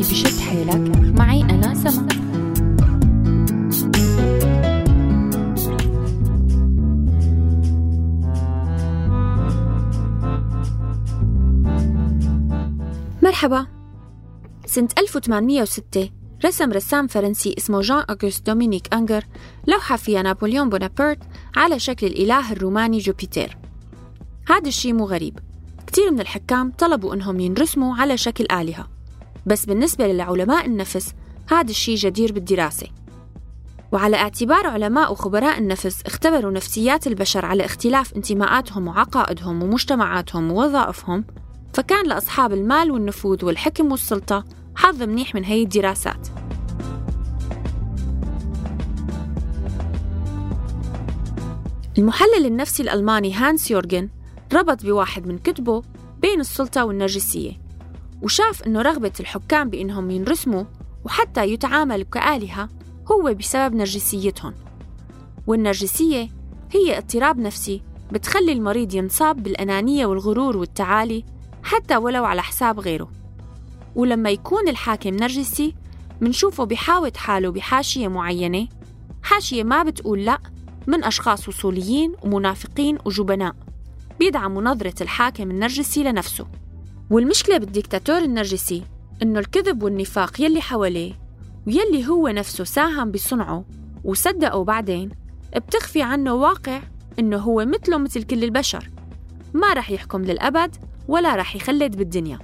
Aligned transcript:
نفسي 0.00 0.14
بشد 0.14 0.40
حيلك. 0.40 1.18
معي 1.18 1.42
أنا 1.42 1.74
سما 1.74 2.08
مرحبا. 13.22 13.66
سنة 14.66 14.88
1806 14.98 16.10
رسم 16.44 16.72
رسام 16.72 17.06
فرنسي 17.06 17.54
اسمه 17.58 17.80
جان 17.80 18.04
أغوست 18.10 18.46
دومينيك 18.46 18.94
أنجر 18.94 19.24
لوحة 19.66 19.96
فيها 19.96 20.22
نابليون 20.22 20.68
بونابرت 20.68 21.18
على 21.56 21.78
شكل 21.78 22.06
الإله 22.06 22.52
الروماني 22.52 22.98
جوبيتر 22.98 23.56
هذا 24.48 24.68
الشيء 24.68 24.92
مو 24.92 25.04
غريب. 25.04 25.38
كتير 25.86 26.10
من 26.10 26.20
الحكام 26.20 26.72
طلبوا 26.78 27.14
إنهم 27.14 27.40
ينرسموا 27.40 27.94
على 27.96 28.16
شكل 28.16 28.46
آلهة. 28.52 28.99
بس 29.46 29.64
بالنسبة 29.66 30.06
لعلماء 30.06 30.66
النفس 30.66 31.14
هذا 31.50 31.70
الشيء 31.70 31.96
جدير 31.96 32.32
بالدراسة. 32.32 32.86
وعلى 33.92 34.16
اعتبار 34.16 34.66
علماء 34.66 35.12
وخبراء 35.12 35.58
النفس 35.58 36.02
اختبروا 36.06 36.50
نفسيات 36.50 37.06
البشر 37.06 37.44
على 37.44 37.64
اختلاف 37.64 38.16
انتماءاتهم 38.16 38.88
وعقائدهم 38.88 39.62
ومجتمعاتهم 39.62 40.52
ووظائفهم 40.52 41.24
فكان 41.74 42.06
لأصحاب 42.06 42.52
المال 42.52 42.90
والنفوذ 42.90 43.44
والحكم 43.44 43.92
والسلطة 43.92 44.44
حظ 44.76 45.02
منيح 45.02 45.34
من 45.34 45.44
هي 45.44 45.62
الدراسات. 45.62 46.28
المحلل 51.98 52.46
النفسي 52.46 52.82
الألماني 52.82 53.34
هانس 53.34 53.70
يورجن 53.70 54.08
ربط 54.52 54.84
بواحد 54.84 55.26
من 55.26 55.38
كتبه 55.38 55.82
بين 56.22 56.40
السلطة 56.40 56.84
والنرجسية. 56.84 57.69
وشاف 58.22 58.62
أنه 58.62 58.82
رغبة 58.82 59.12
الحكام 59.20 59.70
بأنهم 59.70 60.10
ينرسموا 60.10 60.64
وحتى 61.04 61.44
يتعاملوا 61.52 62.04
كآلهة 62.04 62.68
هو 63.12 63.34
بسبب 63.34 63.74
نرجسيتهم. 63.74 64.54
والنرجسية 65.46 66.28
هي 66.72 66.98
اضطراب 66.98 67.38
نفسي 67.38 67.82
بتخلي 68.12 68.52
المريض 68.52 68.94
ينصاب 68.94 69.42
بالأنانية 69.42 70.06
والغرور 70.06 70.56
والتعالي 70.56 71.24
حتى 71.62 71.96
ولو 71.96 72.24
على 72.24 72.42
حساب 72.42 72.80
غيره. 72.80 73.10
ولما 73.96 74.30
يكون 74.30 74.68
الحاكم 74.68 75.10
نرجسي 75.10 75.74
منشوفه 76.20 76.64
بحاوط 76.64 77.16
حاله 77.16 77.50
بحاشية 77.50 78.08
معينة 78.08 78.68
حاشية 79.22 79.64
ما 79.64 79.82
بتقول 79.82 80.24
لأ 80.24 80.38
من 80.86 81.04
أشخاص 81.04 81.48
وصوليين 81.48 82.12
ومنافقين 82.22 82.98
وجبناء 83.04 83.56
بيدعموا 84.18 84.62
نظرة 84.62 85.02
الحاكم 85.02 85.50
النرجسي 85.50 86.02
لنفسه. 86.02 86.46
والمشكلة 87.10 87.58
بالديكتاتور 87.58 88.18
النرجسي 88.18 88.82
إنه 89.22 89.38
الكذب 89.40 89.82
والنفاق 89.82 90.40
يلي 90.40 90.60
حواليه 90.60 91.12
ويلي 91.66 92.08
هو 92.08 92.28
نفسه 92.28 92.64
ساهم 92.64 93.10
بصنعه 93.10 93.64
وصدقه 94.04 94.64
بعدين 94.64 95.10
بتخفي 95.56 96.02
عنه 96.02 96.34
واقع 96.34 96.80
إنه 97.18 97.36
هو 97.36 97.64
مثله 97.64 97.98
مثل 97.98 98.22
كل 98.22 98.44
البشر. 98.44 98.90
ما 99.54 99.72
رح 99.72 99.90
يحكم 99.90 100.22
للأبد 100.22 100.76
ولا 101.08 101.36
رح 101.36 101.56
يخلد 101.56 101.96
بالدنيا. 101.96 102.38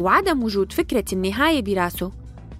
وعدم 0.00 0.44
وجود 0.44 0.72
فكرة 0.72 1.04
النهاية 1.12 1.62
براسه 1.62 2.12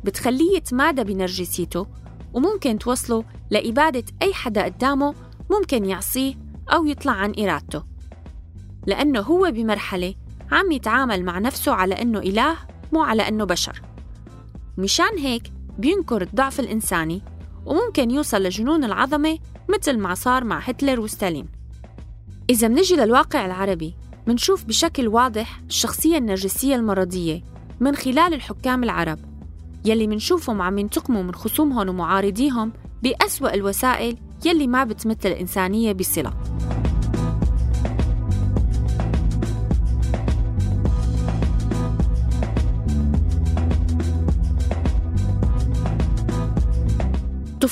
بتخليه 0.05 0.57
يتمادى 0.57 1.05
بنرجسيته 1.05 1.87
وممكن 2.33 2.79
توصله 2.79 3.25
لإبادة 3.51 4.05
أي 4.23 4.35
حدا 4.35 4.65
قدامه 4.65 5.15
ممكن 5.51 5.85
يعصيه 5.85 6.35
أو 6.73 6.87
يطلع 6.87 7.13
عن 7.13 7.35
إرادته. 7.39 7.83
لأنه 8.87 9.21
هو 9.21 9.51
بمرحلة 9.51 10.15
عم 10.53 10.73
يتعامل 10.73 11.25
مع 11.25 11.39
نفسه 11.39 11.73
على 11.73 12.03
أنه 12.03 12.19
إله 12.19 12.57
مو 12.93 13.03
على 13.03 13.29
أنه 13.29 13.45
بشر. 13.45 13.83
مشان 14.79 15.19
هيك 15.19 15.53
بينكر 15.79 16.23
الضعف 16.23 16.61
الإنساني 16.61 17.23
وممكن 17.67 18.11
يوصل 18.11 18.43
لجنون 18.43 18.85
العظمة 18.85 19.39
مثل 19.69 19.99
ما 19.99 20.15
صار 20.15 20.45
مع 20.45 20.59
هتلر 20.59 21.01
وستالين. 21.01 21.47
إذا 22.51 22.69
منجي 22.69 22.97
للواقع 22.97 23.47
العربي 23.47 23.95
منشوف 24.27 24.65
بشكل 24.65 25.09
واضح 25.09 25.61
الشخصية 25.69 26.19
النرجسية 26.19 26.75
المرضية 26.75 27.43
من 27.81 27.97
خلال 27.97 28.35
الحكام 28.35 28.85
العرب 28.85 29.19
يلي 29.85 30.07
منشوفهم 30.07 30.63
عم 30.63 30.79
ينتقموا 30.79 31.23
من 31.23 31.35
خصومهم 31.35 31.89
ومعارضيهم 31.89 32.73
بأسوأ 33.03 33.55
الوسائل 33.55 34.17
يلي 34.45 34.67
ما 34.67 34.85
بتمثل 34.85 35.29
الإنسانية 35.29 35.93
بصلة. 35.93 36.54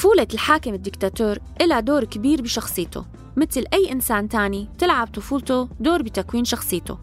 طفولة 0.02 0.28
الحاكم 0.34 0.74
الدكتاتور 0.74 1.38
إلها 1.60 1.80
دور 1.80 2.04
كبير 2.04 2.42
بشخصيته 2.42 3.04
مثل 3.36 3.64
أي 3.72 3.92
إنسان 3.92 4.28
تاني 4.28 4.68
تلعب 4.78 5.06
طفولته 5.06 5.68
دور 5.80 6.02
بتكوين 6.02 6.44
شخصيته. 6.44 6.98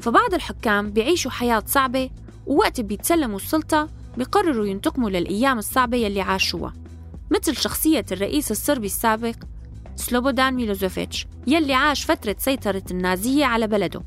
فبعض 0.00 0.34
الحكام 0.34 0.90
بيعيشوا 0.90 1.30
حياة 1.30 1.62
صعبة 1.66 2.10
ووقت 2.46 2.80
بيتسلموا 2.80 3.36
السلطة 3.36 3.88
بيقرروا 4.16 4.66
ينتقموا 4.66 5.10
للأيام 5.10 5.58
الصعبة 5.58 5.96
يلي 5.96 6.20
عاشوها 6.20 6.72
مثل 7.30 7.56
شخصية 7.56 8.04
الرئيس 8.12 8.50
الصربي 8.50 8.86
السابق 8.86 9.36
سلوبودان 9.96 10.54
ميلوزوفيتش 10.54 11.26
يلي 11.46 11.74
عاش 11.74 12.04
فترة 12.04 12.36
سيطرة 12.38 12.84
النازية 12.90 13.44
على 13.44 13.66
بلده 13.66 14.02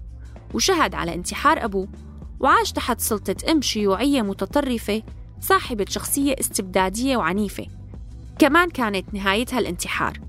وشهد 0.54 0.96
على 0.96 1.14
انتحار 1.14 1.66
أبوه 1.66 1.88
وعاش 2.40 2.72
تحت 2.72 3.02
سلطة 3.02 3.52
أم 3.52 3.62
شيوعية 3.62 4.22
متطرفة 4.22 5.04
صاحبة 5.42 5.86
شخصية 5.90 6.36
استبدادية 6.40 7.18
وعنيفة. 7.18 7.83
كمان 8.40 8.70
كانت 8.70 9.14
نهايتها 9.14 9.60
الانتحار. 9.60 10.20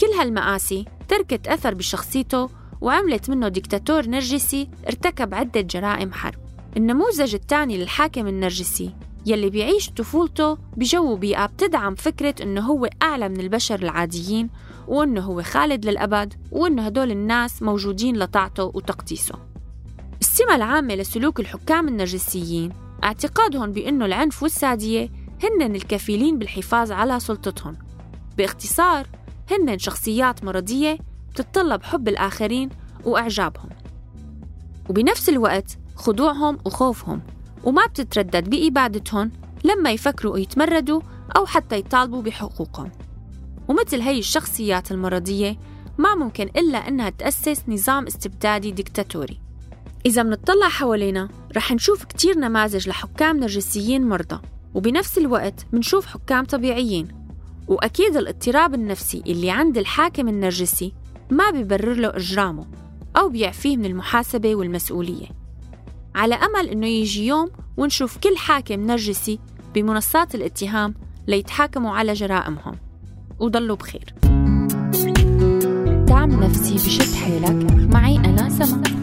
كل 0.00 0.06
هالمآسي 0.06 0.84
تركت 1.08 1.48
أثر 1.48 1.74
بشخصيته 1.74 2.48
وعملت 2.80 3.30
منه 3.30 3.48
ديكتاتور 3.48 4.06
نرجسي 4.06 4.68
ارتكب 4.86 5.34
عدة 5.34 5.60
جرائم 5.60 6.12
حرب. 6.12 6.38
النموذج 6.76 7.34
الثاني 7.34 7.78
للحاكم 7.78 8.26
النرجسي 8.26 8.94
يلي 9.26 9.50
بيعيش 9.50 9.90
طفولته 9.90 10.58
بجو 10.76 11.16
بيئة 11.16 11.46
بتدعم 11.46 11.94
فكرة 11.94 12.34
إنه 12.42 12.60
هو 12.60 12.88
أعلى 13.02 13.28
من 13.28 13.40
البشر 13.40 13.82
العاديين 13.82 14.50
وإنه 14.88 15.20
هو 15.20 15.42
خالد 15.42 15.84
للأبد 15.86 16.34
وإنه 16.52 16.82
هدول 16.86 17.10
الناس 17.10 17.62
موجودين 17.62 18.16
لطاعته 18.16 18.64
وتقديسه. 18.64 19.34
السمة 20.20 20.56
العامة 20.56 20.94
لسلوك 20.94 21.40
الحكام 21.40 21.88
النرجسيين 21.88 22.72
اعتقادهم 23.04 23.72
بأنه 23.72 24.04
العنف 24.06 24.42
والسادية 24.42 25.08
هن 25.42 25.74
الكفيلين 25.74 26.38
بالحفاظ 26.38 26.92
على 26.92 27.20
سلطتهم. 27.20 27.76
باختصار 28.38 29.06
هن 29.50 29.78
شخصيات 29.78 30.44
مرضية 30.44 30.98
بتتطلب 31.30 31.82
حب 31.82 32.08
الآخرين 32.08 32.68
وإعجابهم. 33.04 33.68
وبنفس 34.88 35.28
الوقت 35.28 35.78
خضوعهم 35.96 36.58
وخوفهم 36.64 37.22
وما 37.64 37.86
بتتردد 37.86 38.50
بإبادتهم 38.50 39.32
لما 39.64 39.90
يفكروا 39.90 40.38
يتمردوا 40.38 41.00
أو 41.36 41.46
حتى 41.46 41.76
يطالبوا 41.76 42.22
بحقوقهم. 42.22 42.90
ومثل 43.68 44.00
هي 44.00 44.18
الشخصيات 44.18 44.92
المرضية 44.92 45.56
ما 45.98 46.14
ممكن 46.14 46.44
إلا 46.56 46.78
أنها 46.88 47.10
تأسس 47.10 47.62
نظام 47.68 48.06
استبدادي 48.06 48.70
ديكتاتوري. 48.70 49.40
إذا 50.06 50.22
منطلع 50.22 50.68
حوالينا 50.68 51.28
رح 51.56 51.72
نشوف 51.72 52.04
كتير 52.04 52.38
نماذج 52.38 52.88
لحكام 52.88 53.36
نرجسيين 53.36 54.08
مرضى. 54.08 54.40
وبنفس 54.74 55.18
الوقت 55.18 55.66
منشوف 55.72 56.06
حكام 56.06 56.44
طبيعيين. 56.44 57.08
وأكيد 57.68 58.16
الاضطراب 58.16 58.74
النفسي 58.74 59.22
اللي 59.26 59.50
عند 59.50 59.78
الحاكم 59.78 60.28
النرجسي 60.28 60.92
ما 61.30 61.50
بيبرر 61.50 61.94
له 61.94 62.08
إجرامه 62.08 62.66
أو 63.16 63.28
بيعفيه 63.28 63.76
من 63.76 63.84
المحاسبة 63.84 64.54
والمسؤولية. 64.54 65.26
على 66.14 66.34
أمل 66.34 66.68
إنه 66.68 66.86
يجي 66.86 67.26
يوم 67.26 67.50
ونشوف 67.76 68.18
كل 68.18 68.36
حاكم 68.36 68.86
نرجسي 68.86 69.38
بمنصات 69.74 70.34
الاتهام 70.34 70.94
ليتحاكموا 71.26 71.90
على 71.90 72.12
جرائمهم. 72.12 72.76
وضلوا 73.38 73.76
بخير. 73.76 74.14
دعم 76.06 76.44
نفسي 76.44 76.74
بشد 76.74 77.14
حيلك. 77.14 77.72
معي 77.94 78.16
أنا 78.16 78.48
سما 78.48 78.99